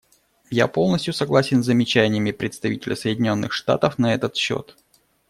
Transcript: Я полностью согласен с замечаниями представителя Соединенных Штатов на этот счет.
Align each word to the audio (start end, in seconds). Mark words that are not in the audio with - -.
Я 0.49 0.67
полностью 0.67 1.13
согласен 1.13 1.61
с 1.61 1.65
замечаниями 1.67 2.31
представителя 2.31 2.95
Соединенных 2.95 3.53
Штатов 3.53 3.99
на 3.99 4.15
этот 4.15 4.35
счет. 4.35 4.75